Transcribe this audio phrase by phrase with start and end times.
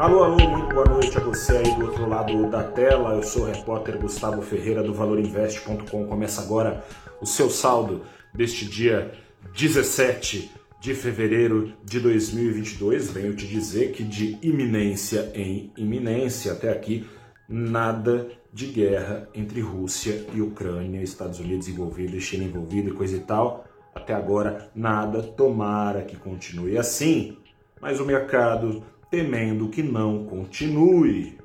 [0.00, 3.16] Alô, alô, muito boa noite a você aí do outro lado da tela.
[3.16, 6.06] Eu sou o repórter Gustavo Ferreira do valorinvest.com.
[6.06, 6.82] Começa agora
[7.20, 8.00] o seu saldo
[8.32, 9.12] deste dia
[9.54, 10.50] 17
[10.80, 13.10] de fevereiro de 2022.
[13.10, 17.06] Venho te dizer que de iminência em iminência até aqui
[17.46, 23.20] nada de guerra entre Rússia e Ucrânia, Estados Unidos envolvido, China envolvida e coisa e
[23.20, 23.66] tal.
[23.94, 27.36] Até agora nada, tomara que continue assim.
[27.78, 31.38] Mas o mercado temendo que não continue.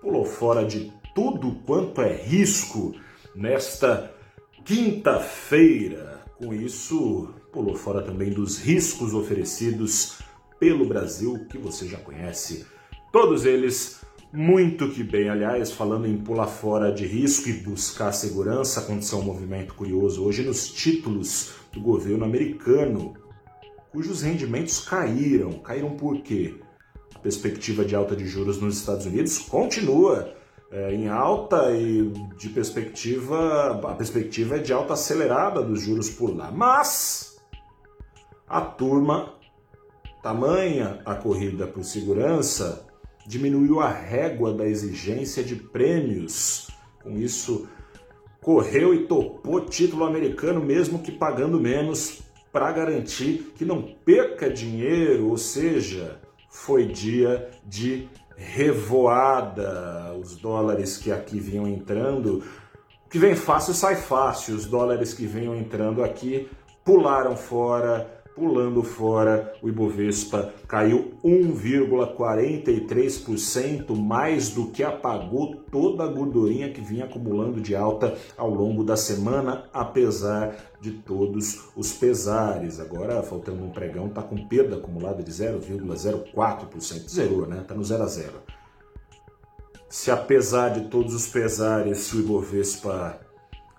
[0.00, 2.94] Pulou fora de tudo quanto é risco
[3.34, 4.14] nesta
[4.64, 6.22] quinta-feira.
[6.38, 10.18] Com isso, pulou fora também dos riscos oferecidos
[10.58, 12.64] pelo Brasil, que você já conhece.
[13.10, 14.00] Todos eles
[14.32, 15.28] muito que bem.
[15.28, 20.42] Aliás, falando em pular fora de risco e buscar segurança, aconteceu um movimento curioso hoje
[20.42, 23.14] nos títulos do governo americano,
[23.90, 25.52] cujos rendimentos caíram.
[25.58, 26.54] Caíram por quê?
[27.20, 30.34] Perspectiva de alta de juros nos Estados Unidos continua
[30.72, 36.34] é, em alta e de perspectiva a perspectiva é de alta acelerada dos juros por
[36.34, 36.50] lá.
[36.50, 37.36] Mas
[38.48, 39.34] a turma
[40.22, 42.86] tamanha a corrida por segurança
[43.26, 46.68] diminuiu a régua da exigência de prêmios.
[47.02, 47.68] Com isso,
[48.40, 55.28] correu e topou título americano mesmo que pagando menos para garantir que não perca dinheiro,
[55.28, 56.20] ou seja,
[56.52, 60.14] foi dia de revoada.
[60.20, 62.44] Os dólares que aqui vinham entrando,
[63.06, 64.54] o que vem fácil sai fácil.
[64.54, 66.48] Os dólares que vinham entrando aqui
[66.84, 76.72] pularam fora pulando fora, o Ibovespa caiu 1,43%, mais do que apagou toda a gordurinha
[76.72, 82.80] que vinha acumulando de alta ao longo da semana, apesar de todos os pesares.
[82.80, 87.08] Agora, faltando um pregão, está com perda acumulada de 0,04%.
[87.08, 87.60] Zerou, né?
[87.60, 88.32] Está no 0 a 0.
[89.88, 93.20] Se apesar de todos os pesares, o Ibovespa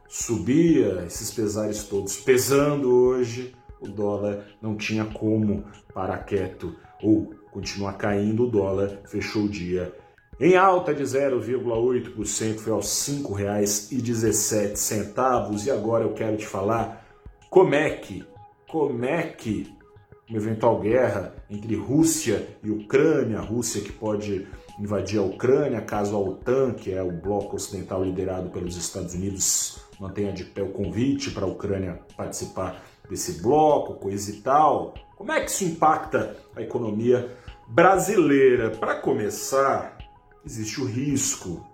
[0.08, 5.64] subia, esses pesares todos pesando hoje, o dólar não tinha como
[5.94, 9.94] parar quieto ou continuar caindo, o dólar fechou o dia
[10.40, 15.66] em alta de 0,8%, foi aos R$ 5,17.
[15.66, 17.06] E agora eu quero te falar
[17.50, 18.26] como é que,
[18.68, 19.72] como é que
[20.28, 24.48] uma eventual guerra entre Rússia e Ucrânia, Rússia que pode
[24.80, 29.78] invadir a Ucrânia caso a OTAN, que é o bloco ocidental liderado pelos Estados Unidos,
[30.00, 34.94] mantenha de pé o convite para a Ucrânia participar desse bloco, coisa e tal.
[35.16, 37.36] Como é que isso impacta a economia
[37.68, 38.72] brasileira?
[38.72, 39.98] Para começar,
[40.46, 41.66] existe o risco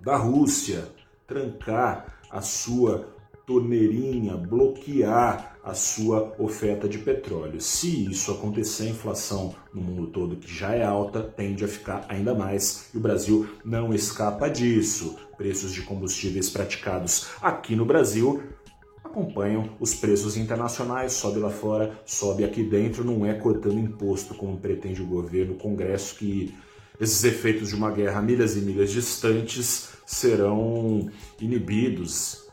[0.00, 0.88] da Rússia
[1.26, 3.08] trancar a sua
[3.46, 7.60] torneirinha, bloquear a sua oferta de petróleo.
[7.60, 12.04] Se isso acontecer, a inflação no mundo todo, que já é alta, tende a ficar
[12.08, 15.16] ainda mais e o Brasil não escapa disso.
[15.36, 18.42] Preços de combustíveis praticados aqui no Brasil
[19.12, 24.56] acompanham os preços internacionais, sobe lá fora, sobe aqui dentro, não é cortando imposto como
[24.56, 26.54] pretende o governo, o Congresso, que
[26.98, 32.48] esses efeitos de uma guerra milhas e milhas distantes serão inibidos.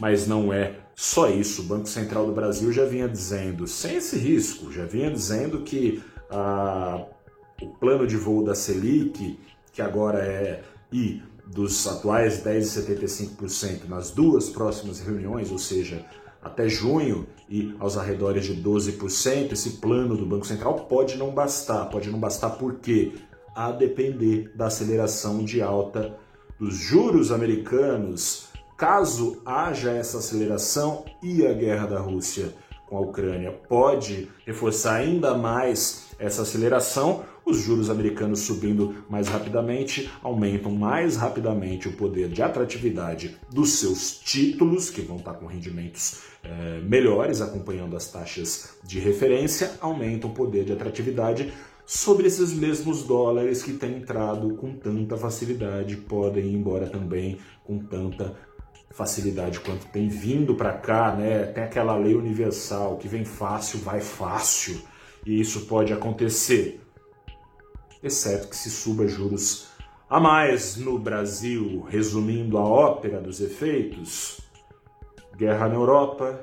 [0.00, 1.62] Mas não é só isso.
[1.62, 6.02] O Banco Central do Brasil já vinha dizendo, sem esse risco, já vinha dizendo que
[6.30, 7.06] ah,
[7.60, 9.38] o plano de voo da Selic,
[9.72, 10.62] que agora é
[10.92, 16.04] I dos atuais 10,75% nas duas próximas reuniões, ou seja,
[16.42, 21.88] até junho e aos arredores de 12%, esse plano do Banco Central pode não bastar.
[21.90, 23.12] Pode não bastar por quê?
[23.54, 26.16] A depender da aceleração de alta
[26.58, 28.48] dos juros americanos.
[28.76, 32.52] Caso haja essa aceleração e a guerra da Rússia
[32.86, 40.10] com a Ucrânia pode reforçar ainda mais essa aceleração, os juros americanos subindo mais rapidamente
[40.22, 46.22] aumentam mais rapidamente o poder de atratividade dos seus títulos, que vão estar com rendimentos
[46.42, 51.52] é, melhores, acompanhando as taxas de referência, aumentam o poder de atratividade
[51.84, 57.78] sobre esses mesmos dólares que têm entrado com tanta facilidade, podem ir embora também com
[57.78, 58.34] tanta
[58.90, 61.44] facilidade quanto tem vindo para cá, né?
[61.44, 64.80] Tem aquela lei universal que vem fácil, vai fácil,
[65.26, 66.80] e isso pode acontecer
[68.02, 69.68] exceto que se suba juros
[70.08, 74.40] a mais no Brasil, resumindo a ópera dos efeitos,
[75.36, 76.42] guerra na Europa,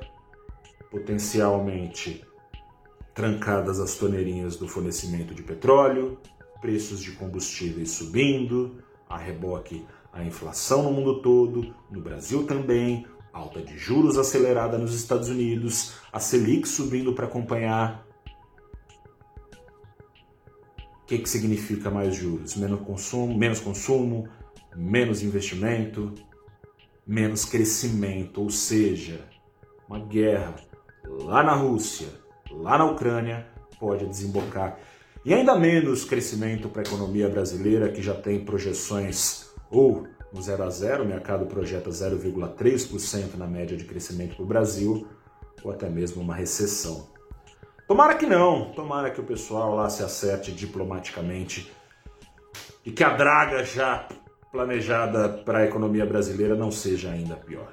[0.90, 2.24] potencialmente
[3.14, 6.18] trancadas as torneirinhas do fornecimento de petróleo,
[6.60, 13.60] preços de combustíveis subindo, a reboque a inflação no mundo todo, no Brasil também, alta
[13.60, 18.04] de juros acelerada nos Estados Unidos, a Selic subindo para acompanhar
[21.10, 22.54] que, que significa mais juros?
[22.54, 24.28] Menos consumo, menos consumo,
[24.76, 26.14] menos investimento,
[27.04, 29.28] menos crescimento, ou seja,
[29.88, 30.54] uma guerra
[31.04, 32.06] lá na Rússia,
[32.48, 33.48] lá na Ucrânia,
[33.80, 34.78] pode desembocar
[35.24, 40.62] e ainda menos crescimento para a economia brasileira, que já tem projeções ou no 0
[40.62, 45.08] a 0, o mercado projeta 0,3% na média de crescimento para o Brasil,
[45.64, 47.08] ou até mesmo uma recessão.
[47.90, 51.72] Tomara que não, tomara que o pessoal lá se acerte diplomaticamente
[52.86, 54.06] e que a draga já
[54.52, 57.66] planejada para a economia brasileira não seja ainda pior.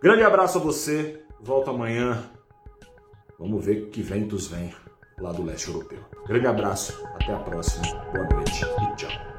[0.00, 2.22] Grande abraço a você, volto amanhã.
[3.36, 4.72] Vamos ver que ventos vêm
[5.18, 6.04] lá do leste europeu.
[6.24, 9.37] Grande abraço, até a próxima, boa noite e tchau.